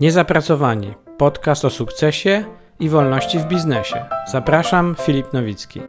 [0.00, 0.94] Niezapracowani.
[1.18, 2.44] Podcast o sukcesie
[2.80, 4.04] i wolności w biznesie.
[4.32, 5.80] Zapraszam, Filip Nowicki.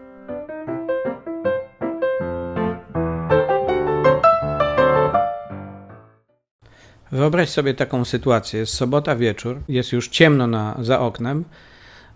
[7.11, 8.59] Wyobraź sobie taką sytuację.
[8.59, 11.45] Jest sobota wieczór, jest już ciemno na, za oknem.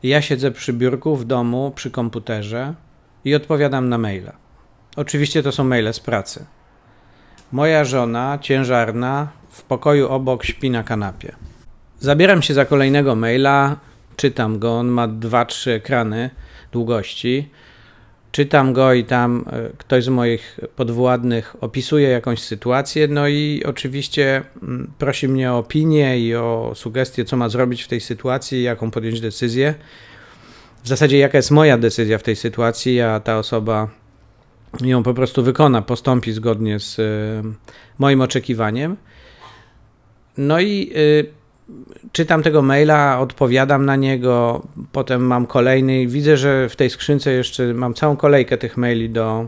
[0.03, 2.73] Ja siedzę przy biurku w domu, przy komputerze
[3.25, 4.31] i odpowiadam na maile.
[4.95, 6.45] Oczywiście to są maile z pracy.
[7.51, 11.44] Moja żona, ciężarna, w pokoju obok śpi na kanapie.
[12.05, 13.77] Zabieram się za kolejnego maila,
[14.15, 16.29] czytam go, on ma 2-3 ekrany
[16.71, 17.49] długości.
[18.31, 24.43] Czytam go i tam e, ktoś z moich podwładnych opisuje jakąś sytuację, no i oczywiście
[24.63, 28.91] mm, prosi mnie o opinię i o sugestie, co ma zrobić w tej sytuacji, jaką
[28.91, 29.73] podjąć decyzję.
[30.83, 33.89] W zasadzie, jaka jest moja decyzja w tej sytuacji, a ta osoba
[34.81, 37.03] ją po prostu wykona, postąpi zgodnie z e,
[37.99, 38.97] moim oczekiwaniem.
[40.37, 41.44] No i y,
[42.11, 47.31] czytam tego maila, odpowiadam na niego, potem mam kolejny i widzę, że w tej skrzynce
[47.31, 49.47] jeszcze mam całą kolejkę tych maili, do,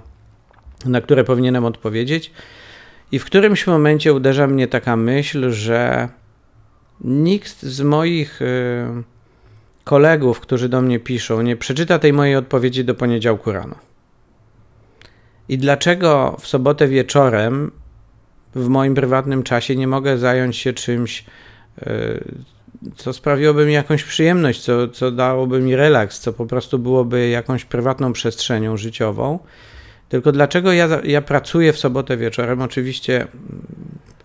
[0.86, 2.32] na które powinienem odpowiedzieć.
[3.12, 6.10] I w którymś momencie uderza mnie taka myśl, że
[7.02, 8.46] nikt z moich y,
[9.84, 13.76] kolegów, którzy do mnie piszą, nie przeczyta tej mojej odpowiedzi do poniedziałku rano.
[15.50, 17.72] I dlaczego w sobotę wieczorem
[18.56, 21.26] w moim prywatnym czasie nie mogę zająć się czymś,
[22.96, 27.66] co sprawiłoby mi jakąś przyjemność, co, co dałoby mi relaks, co po prostu byłoby jakąś
[27.66, 29.40] prywatną przestrzenią życiową.
[30.10, 32.62] Tylko dlaczego ja, ja pracuję w sobotę wieczorem?
[32.62, 33.28] Oczywiście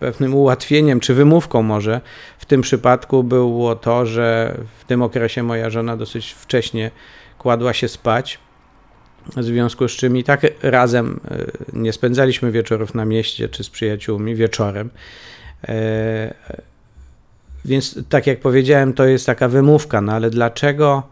[0.03, 2.01] pewnym ułatwieniem, czy wymówką może
[2.37, 6.91] w tym przypadku było to, że w tym okresie moja żona dosyć wcześnie
[7.37, 8.39] kładła się spać.
[9.37, 13.69] W związku z czym i tak razem e, nie spędzaliśmy wieczorów na mieście czy z
[13.69, 14.89] przyjaciółmi wieczorem.
[17.65, 21.03] Więc tak jak powiedziałem, to jest taka wymówka, no ale dlaczego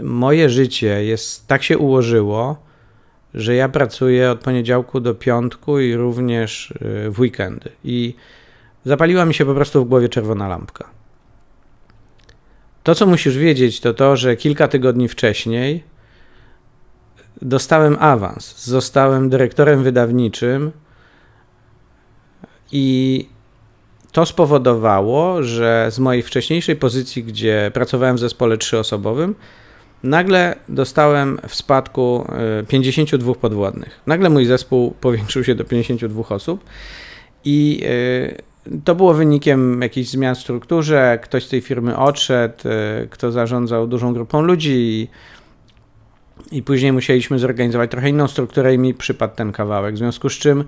[0.00, 2.56] moje życie jest tak się ułożyło,
[3.34, 7.70] że ja pracuję od poniedziałku do piątku i również e, w weekendy.
[7.84, 8.14] I
[8.84, 10.84] zapaliła mi się po prostu w głowie czerwona lampka.
[12.82, 15.84] To, co musisz wiedzieć, to to, że kilka tygodni wcześniej
[17.42, 20.72] dostałem awans, zostałem dyrektorem wydawniczym
[22.72, 23.28] i
[24.12, 29.34] to spowodowało, że z mojej wcześniejszej pozycji, gdzie pracowałem w zespole trzyosobowym,
[30.02, 32.26] nagle dostałem w spadku
[32.68, 34.00] 52 e, podwładnych.
[34.06, 36.64] Nagle mój zespół powiększył się do 52 osób
[37.44, 41.18] i e, to było wynikiem jakichś zmian w strukturze.
[41.22, 45.08] Ktoś z tej firmy odszedł, e, kto zarządzał dużą grupą ludzi
[46.52, 49.94] i później musieliśmy zorganizować trochę inną strukturę i mi przypadł ten kawałek.
[49.94, 50.64] W związku z czym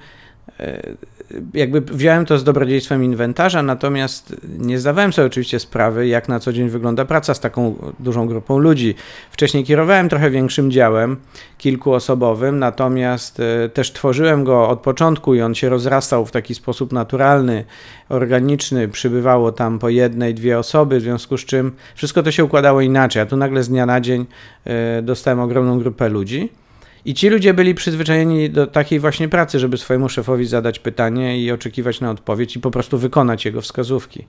[1.54, 6.52] jakby wziąłem to z dobrodziejstwem inwentarza, natomiast nie zdawałem sobie oczywiście sprawy, jak na co
[6.52, 8.94] dzień wygląda praca z taką dużą grupą ludzi.
[9.30, 11.16] Wcześniej kierowałem trochę większym działem,
[11.58, 16.92] kilkuosobowym, natomiast e, też tworzyłem go od początku i on się rozrastał w taki sposób
[16.92, 17.64] naturalny,
[18.08, 22.80] organiczny, przybywało tam po jednej, dwie osoby, w związku z czym wszystko to się układało
[22.80, 24.26] inaczej, a tu nagle z dnia na dzień
[24.64, 26.59] e, dostałem ogromną grupę ludzi.
[27.04, 31.52] I ci ludzie byli przyzwyczajeni do takiej właśnie pracy, żeby swojemu szefowi zadać pytanie i
[31.52, 34.26] oczekiwać na odpowiedź i po prostu wykonać jego wskazówki.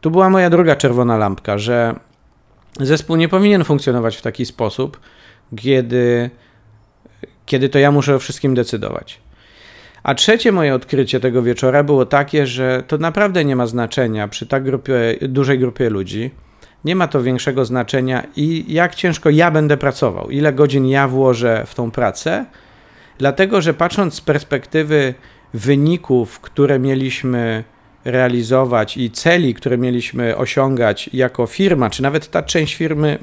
[0.00, 1.94] Tu była moja druga czerwona lampka, że
[2.80, 5.00] zespół nie powinien funkcjonować w taki sposób,
[5.56, 6.30] kiedy,
[7.46, 9.20] kiedy to ja muszę o wszystkim decydować.
[10.02, 14.46] A trzecie moje odkrycie tego wieczora było takie, że to naprawdę nie ma znaczenia przy
[14.46, 16.30] tak grupie, dużej grupie ludzi
[16.84, 21.64] nie ma to większego znaczenia i jak ciężko ja będę pracował, ile godzin ja włożę
[21.66, 22.44] w tą pracę,
[23.18, 25.14] dlatego że patrząc z perspektywy
[25.54, 27.64] wyników, które mieliśmy
[28.04, 33.18] realizować i celi, które mieliśmy osiągać jako firma, czy nawet ta część firmy,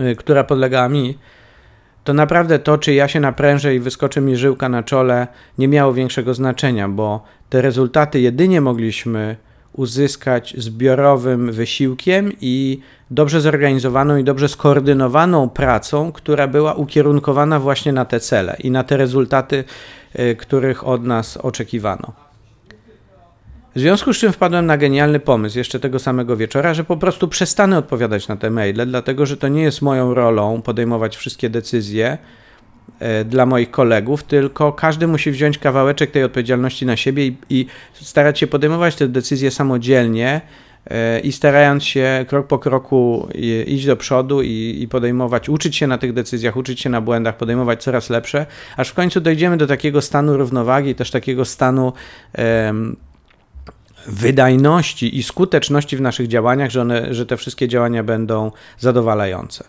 [0.00, 1.18] y, która podlegała mi,
[2.04, 5.26] to naprawdę to, czy ja się naprężę i wyskoczy mi żyłka na czole,
[5.58, 9.36] nie miało większego znaczenia, bo te rezultaty jedynie mogliśmy
[9.72, 12.80] uzyskać zbiorowym wysiłkiem i
[13.10, 18.84] dobrze zorganizowaną i dobrze skoordynowaną pracą, która była ukierunkowana właśnie na te cele i na
[18.84, 19.64] te rezultaty,
[20.18, 22.12] y, których od nas oczekiwano.
[23.76, 27.28] W związku z czym wpadłem na genialny pomysł jeszcze tego samego wieczora, że po prostu
[27.28, 32.18] przestanę odpowiadać na te maile, dlatego że to nie jest moją rolą podejmować wszystkie decyzje,
[33.24, 38.38] dla moich kolegów, tylko każdy musi wziąć kawałeczek tej odpowiedzialności na siebie i, i starać
[38.38, 40.40] się podejmować te decyzje samodzielnie
[40.86, 43.28] e, i starając się krok po kroku
[43.66, 47.36] iść do przodu i, i, podejmować, uczyć się na tych decyzjach, uczyć się na błędach,
[47.36, 48.46] podejmować coraz lepsze,
[48.76, 51.92] aż w końcu dojdziemy do takiego stanu równowagi, też takiego stanu
[52.38, 52.96] um,
[54.06, 59.64] wydajności i skuteczności w naszych działaniach, że, one, że te wszystkie działania będą zadowalające.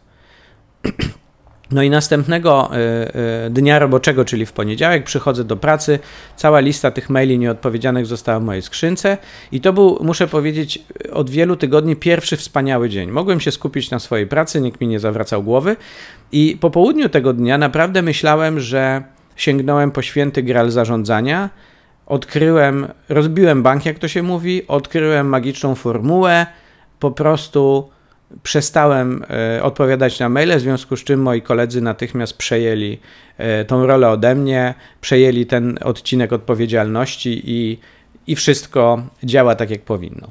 [1.72, 6.00] No i następnego y, y, dnia roboczego, czyli w poniedziałek, przychodzę do pracy.
[6.36, 9.18] Cała lista tych maili nieodpowiedzianych została w mojej skrzynce,
[9.52, 10.80] i to był, muszę powiedzieć,
[11.12, 13.12] od wielu tygodni pierwszy wspaniały dzień.
[13.12, 15.76] Mogłem się skupić na swojej pracy, nikt mi nie zawracał głowy,
[16.32, 19.04] i po południu tego dnia naprawdę myślałem, że
[19.36, 21.50] sięgnąłem po święty gral zarządzania.
[22.06, 26.46] Odkryłem, rozbiłem bank, jak to się mówi, odkryłem magiczną formułę,
[27.00, 27.90] po prostu
[28.44, 29.24] przestałem
[29.58, 33.00] e, odpowiadać na maile, w związku z czym moi koledzy natychmiast przejęli
[33.38, 37.80] e, tą rolę ode mnie, przejęli ten odcinek odpowiedzialności i,
[38.28, 40.28] i wszystko działa tak, jak powinno.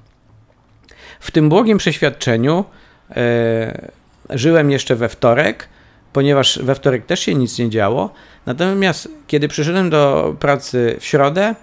[1.20, 2.64] W tym błogim przeświadczeniu
[3.10, 3.88] e,
[4.30, 5.68] żyłem jeszcze we wtorek,
[6.12, 8.12] ponieważ we wtorek też się nic nie działo.
[8.46, 11.54] Natomiast kiedy przyszedłem do pracy w środę,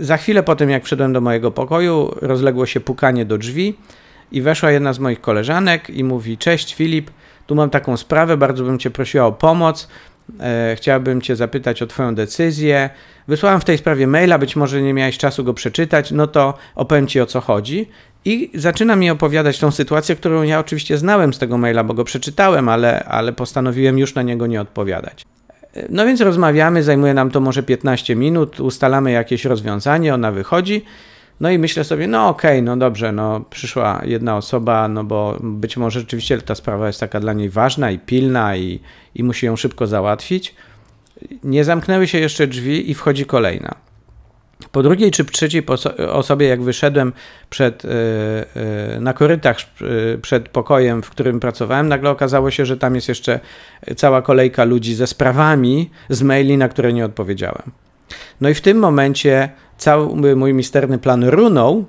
[0.00, 3.76] za chwilę po tym, jak wszedłem do mojego pokoju, rozległo się pukanie do drzwi
[4.32, 7.10] i weszła jedna z moich koleżanek i mówi: Cześć Filip,
[7.46, 9.88] tu mam taką sprawę, bardzo bym Cię prosiła o pomoc.
[10.40, 12.90] E, chciałabym Cię zapytać o Twoją decyzję.
[13.28, 17.06] Wysłałem w tej sprawie maila, być może nie miałeś czasu go przeczytać, no to opowiem
[17.06, 17.88] Ci o co chodzi.
[18.24, 22.04] I zaczyna mi opowiadać tą sytuację, którą ja oczywiście znałem z tego maila, bo go
[22.04, 25.24] przeczytałem, ale, ale postanowiłem już na niego nie odpowiadać.
[25.74, 30.84] E, no więc rozmawiamy, zajmuje nam to może 15 minut, ustalamy jakieś rozwiązanie, ona wychodzi
[31.40, 35.36] no i myślę sobie, no okej, okay, no dobrze, no przyszła jedna osoba, no bo
[35.40, 38.80] być może rzeczywiście ta sprawa jest taka dla niej ważna i pilna i,
[39.14, 40.54] i musi ją szybko załatwić.
[41.44, 43.74] Nie zamknęły się jeszcze drzwi i wchodzi kolejna.
[44.72, 45.66] Po drugiej czy trzeciej
[46.08, 47.12] osobie, jak wyszedłem
[47.50, 47.90] przed, yy,
[48.92, 53.08] yy, na korytach yy, przed pokojem, w którym pracowałem, nagle okazało się, że tam jest
[53.08, 53.40] jeszcze
[53.96, 57.62] cała kolejka ludzi ze sprawami z maili, na które nie odpowiedziałem.
[58.40, 61.84] No i w tym momencie cały mój misterny plan runął,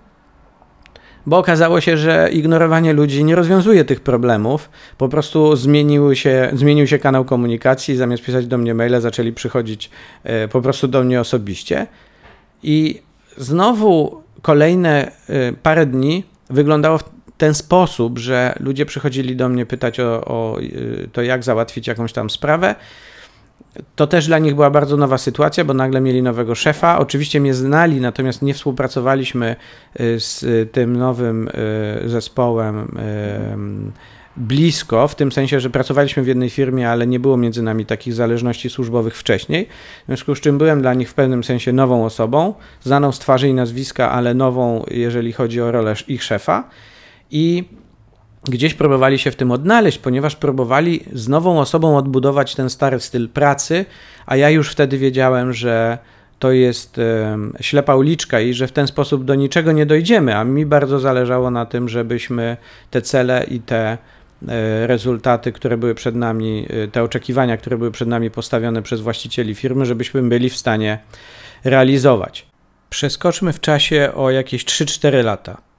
[1.26, 4.70] bo okazało się, że ignorowanie ludzi nie rozwiązuje tych problemów.
[4.98, 9.90] Po prostu zmienił się, zmienił się kanał komunikacji, zamiast pisać do mnie maile, zaczęli przychodzić
[10.24, 11.88] e, po prostu do mnie osobiście.
[12.64, 13.02] I
[13.38, 17.04] znowu kolejne e, parę dni wyglądało w
[17.38, 20.64] ten sposób, że ludzie przychodzili do mnie pytać o, o e,
[21.08, 22.76] to, jak załatwić jakąś tam sprawę.
[23.96, 27.00] To też dla nich była bardzo nowa sytuacja, bo nagle mieli nowego szefa.
[27.00, 29.56] Oczywiście mnie znali, natomiast nie współpracowaliśmy
[30.02, 31.48] y, z tym nowym
[32.06, 32.98] y, zespołem
[33.88, 37.86] y, blisko, w tym sensie, że pracowaliśmy w jednej firmie, ale nie było między nami
[37.86, 39.68] takich zależności służbowych wcześniej.
[40.04, 42.54] W związku z czym byłem dla nich w pewnym sensie nową osobą,
[42.84, 46.70] znaną z twarzy i nazwiska, ale nową, jeżeli chodzi o rolę ich szefa.
[47.32, 47.64] I
[48.44, 53.30] gdzieś próbowali się w tym odnaleźć, ponieważ próbowali z nową osobą odbudować ten stary styl
[53.30, 53.86] pracy,
[54.26, 55.98] a ja już wtedy wiedziałem, że
[56.40, 57.00] to jest
[57.62, 61.52] ślepa uliczka i że w ten sposób do niczego nie dojdziemy, a mi bardzo zależało
[61.52, 62.58] na tym, żebyśmy
[62.92, 63.98] te cele i te
[64.48, 69.02] e, rezultaty, które były przed nami, e, te oczekiwania, które były przed nami postawione przez
[69.02, 71.00] właścicieli firmy, żebyśmy byli w stanie
[71.64, 72.46] realizować.
[72.90, 75.71] Przeskoczmy w czasie o jakieś 3-4 lata.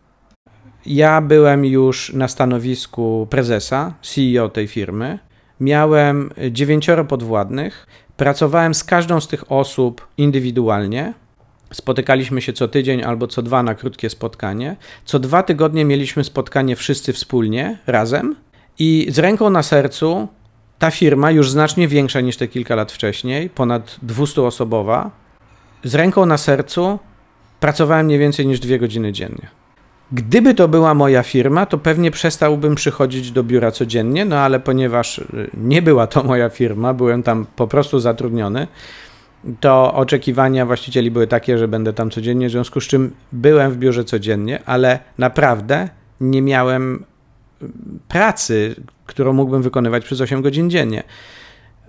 [0.86, 5.18] Ja byłem już na stanowisku prezesa, CEO tej firmy.
[5.60, 7.86] Miałem dziewięcioro podwładnych.
[8.16, 11.14] Pracowałem z każdą z tych osób indywidualnie.
[11.72, 14.76] Spotykaliśmy się co tydzień albo co dwa na krótkie spotkanie.
[15.04, 18.36] Co dwa tygodnie mieliśmy spotkanie wszyscy wspólnie, razem.
[18.78, 20.28] I z ręką na sercu
[20.78, 25.10] ta firma, już znacznie większa niż te kilka lat wcześniej, ponad 200-osobowa,
[25.84, 26.98] z ręką na sercu
[27.60, 29.61] pracowałem nie więcej niż dwie godziny dziennie.
[30.12, 35.18] Gdyby to była moja firma, to pewnie przestałbym przychodzić do biura codziennie, no ale ponieważ
[35.18, 38.66] y, nie była to moja firma, byłem tam po prostu zatrudniony,
[39.60, 43.76] to oczekiwania właścicieli były takie, że będę tam codziennie, w związku z czym byłem w
[43.76, 45.88] biurze codziennie, ale naprawdę
[46.20, 47.04] nie miałem
[47.62, 47.66] y,
[48.08, 48.74] pracy,
[49.06, 51.02] którą mógłbym wykonywać przez 8 godzin dziennie.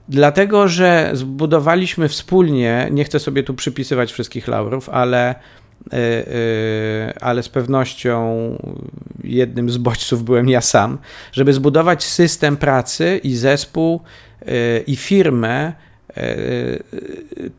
[0.09, 5.35] Dlatego, że zbudowaliśmy wspólnie, nie chcę sobie tu przypisywać wszystkich laurów, ale
[7.21, 8.37] ale z pewnością
[9.23, 10.97] jednym z bodźców byłem ja sam,
[11.31, 14.01] żeby zbudować system pracy i zespół
[14.41, 15.73] e, i firmę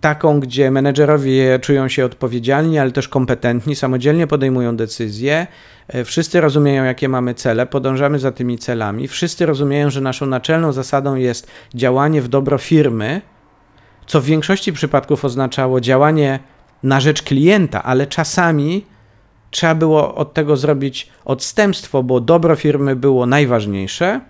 [0.00, 5.46] taką, gdzie menedżerowie czują się odpowiedzialni, ale też kompetentni, samodzielnie podejmują decyzje,
[6.04, 11.14] wszyscy rozumieją, jakie mamy cele, podążamy za tymi celami, wszyscy rozumieją, że naszą naczelną zasadą
[11.14, 13.20] jest działanie w dobro firmy,
[14.06, 16.38] co w większości przypadków oznaczało działanie
[16.84, 18.84] na rzecz klienta, ale czasami
[19.50, 24.20] trzeba było od tego zrobić odstępstwo, bo dobro firmy było najważniejsze.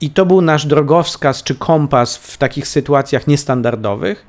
[0.00, 4.26] I to był nasz drogowskaz czy kompas w takich sytuacjach niestandardowych.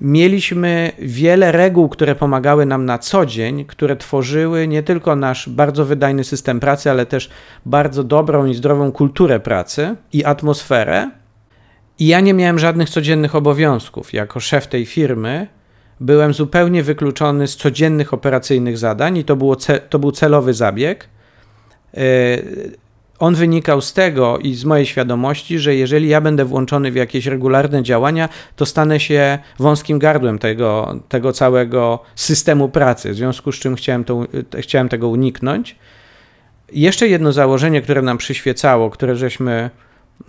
[0.00, 5.84] mieliśmy wiele reguł, które pomagały nam na co dzień, które tworzyły nie tylko nasz bardzo
[5.84, 7.30] wydajny system pracy, ale też
[7.66, 11.10] bardzo dobrą i zdrową kulturę pracy i atmosferę.
[11.98, 14.12] I ja nie miałem żadnych codziennych obowiązków.
[14.12, 15.55] Jako szef tej firmy
[16.00, 19.56] byłem zupełnie wykluczony z codziennych operacyjnych zadań i to, było
[19.90, 21.08] to był celowy zabieg.
[21.94, 22.02] Yy,
[23.18, 27.26] on wynikał z tego i z mojej świadomości, że jeżeli ja będę włączony w jakieś
[27.26, 33.58] regularne działania, to stanę się wąskim gardłem tego, tego całego systemu pracy, w związku z
[33.58, 34.26] czym chciałem, to,
[34.60, 35.76] chciałem tego uniknąć.
[36.72, 39.70] Jeszcze jedno założenie, które nam przyświecało, które żeśmy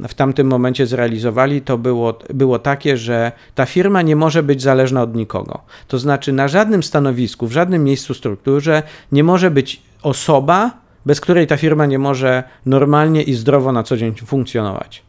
[0.07, 5.01] w tamtym momencie zrealizowali, to było, było takie, że ta firma nie może być zależna
[5.01, 5.61] od nikogo.
[5.87, 10.71] To znaczy, na żadnym stanowisku, w żadnym miejscu strukturze nie może być osoba,
[11.05, 15.03] bez której ta firma nie może normalnie i zdrowo na co dzień funkcjonować.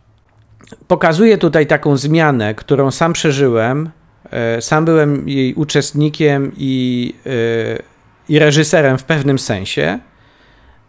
[0.89, 3.91] Pokazuję tutaj taką zmianę, którą sam przeżyłem.
[4.31, 7.83] E, sam byłem jej uczestnikiem i, e,
[8.29, 9.99] i reżyserem w pewnym sensie.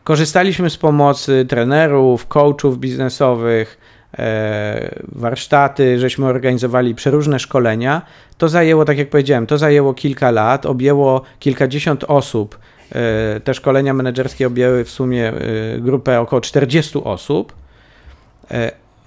[0.10, 3.78] Korzystaliśmy z pomocy trenerów, coachów biznesowych,
[4.20, 8.02] e, warsztaty, żeśmy organizowali przeróżne szkolenia.
[8.38, 12.60] To zajęło, tak jak powiedziałem, to zajęło kilka lat, objęło kilkadziesiąt osób
[12.96, 17.54] E, te szkolenia menedżerskie objęły w sumie e, grupę około 40 osób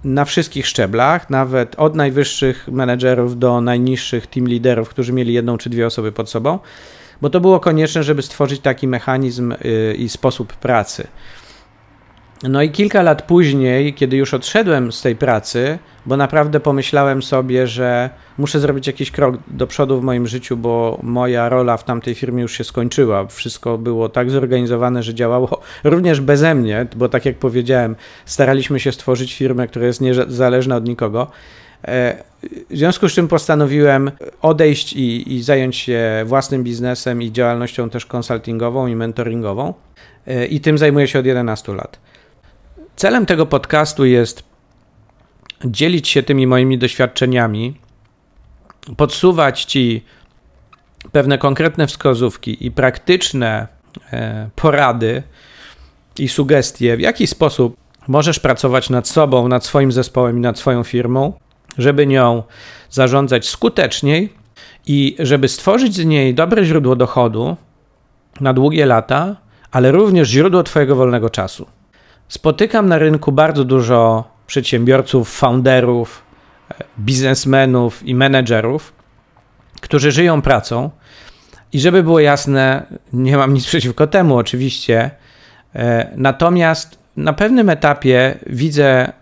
[0.04, 5.71] na wszystkich szczeblach, nawet od najwyższych menedżerów do najniższych team liderów, którzy mieli jedną czy
[5.71, 6.59] dwie osoby pod sobą,
[7.22, 9.54] bo to było konieczne, żeby stworzyć taki mechanizm
[9.98, 11.06] i sposób pracy.
[12.48, 17.66] No i kilka lat później, kiedy już odszedłem z tej pracy, bo naprawdę pomyślałem sobie,
[17.66, 22.14] że muszę zrobić jakiś krok do przodu w moim życiu, bo moja rola w tamtej
[22.14, 23.26] firmie już się skończyła.
[23.26, 28.92] Wszystko było tak zorganizowane, że działało również beze mnie, bo tak jak powiedziałem, staraliśmy się
[28.92, 31.30] stworzyć firmę, która jest niezależna od nikogo.
[31.84, 32.24] E,
[32.70, 34.10] w związku z czym postanowiłem
[34.42, 39.74] odejść i, i zająć się własnym biznesem i działalnością też konsultingową i mentoringową.
[40.26, 41.98] E, I tym zajmuję się od 11 lat.
[42.96, 44.42] Celem tego podcastu jest
[45.64, 47.76] dzielić się tymi moimi doświadczeniami,
[48.96, 50.04] podsuwać Ci
[51.12, 53.68] pewne konkretne wskazówki i praktyczne
[54.12, 55.22] e, porady
[56.18, 57.76] i sugestie, w jaki sposób
[58.08, 61.32] możesz pracować nad sobą, nad swoim zespołem i nad swoją firmą,
[61.78, 62.42] żeby nią
[62.90, 64.32] zarządzać skuteczniej
[64.86, 67.56] i żeby stworzyć z niej dobre źródło dochodu
[68.40, 69.36] na długie lata,
[69.70, 71.66] ale również źródło Twojego wolnego czasu.
[72.28, 76.22] Spotykam na rynku bardzo dużo przedsiębiorców, founderów,
[76.98, 78.92] biznesmenów i menedżerów,
[79.80, 80.90] którzy żyją pracą.
[81.72, 85.10] I żeby było jasne, nie mam nic przeciwko temu, oczywiście.
[85.74, 89.12] E, natomiast na pewnym etapie widzę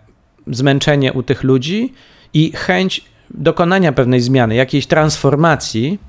[0.47, 1.93] zmęczenie u tych ludzi
[2.33, 5.99] i chęć dokonania pewnej zmiany, jakiejś transformacji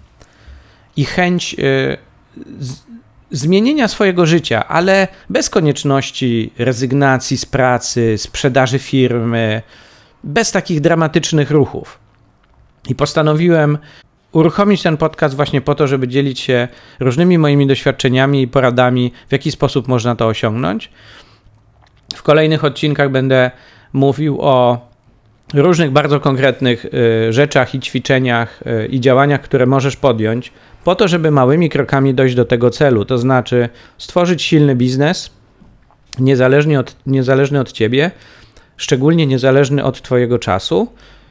[0.97, 1.97] i chęć e,
[3.31, 9.63] zmienienia swojego życia, ale bez konieczności rezygnacji z pracy, sprzedaży firmy,
[10.25, 11.99] bez takich dramatycznych ruchów.
[12.89, 13.79] I postanowiłem
[14.33, 16.69] uruchomić ten podcast właśnie po to, żeby dzielić się
[17.01, 20.91] różnymi moimi doświadczeniami i poradami, w jaki sposób można to osiągnąć.
[22.15, 23.51] W kolejnych odcinkach będę
[23.93, 24.87] mówił o
[25.55, 30.53] różnych bardzo konkretnych y, rzeczach i ćwiczeniach y, i działaniach, które możesz podjąć
[30.85, 33.69] po to, żeby małymi krokami dojść do tego celu, to znaczy
[33.99, 35.31] stworzyć silny biznes,
[36.19, 38.11] niezależnie od, niezależny od ciebie,
[38.77, 40.89] szczególnie niezależny od Twojego czasu,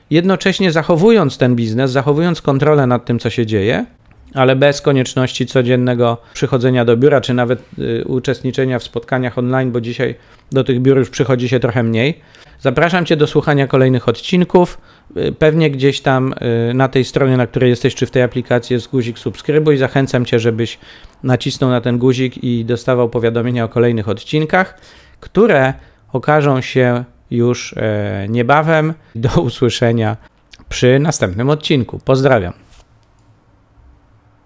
[0.09, 3.85] jednocześnie zachowując ten biznes, zachowując kontrolę nad tym, co się dzieje,
[4.33, 9.81] ale bez konieczności codziennego przychodzenia do biura, czy nawet y, uczestniczenia w spotkaniach online, bo
[9.81, 10.15] dzisiaj
[10.51, 12.21] do tych biur już przychodzi się trochę mniej.
[12.59, 14.77] Zapraszam Cię do słuchania kolejnych odcinków.
[15.17, 16.33] Y, pewnie gdzieś tam
[16.69, 19.77] y, na tej stronie, na której jesteś, czy w tej aplikacji jest guzik subskrybuj.
[19.77, 20.79] Zachęcam Cię, żebyś
[21.23, 24.77] nacisnął na ten guzik i dostawał powiadomienia o kolejnych odcinkach,
[25.19, 25.73] które
[26.13, 28.93] okażą się już e, niebawem.
[29.15, 30.17] Do usłyszenia
[30.69, 31.99] przy następnym odcinku.
[32.05, 32.53] Pozdrawiam.